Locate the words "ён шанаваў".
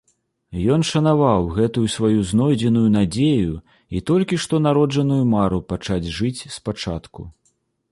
0.75-1.43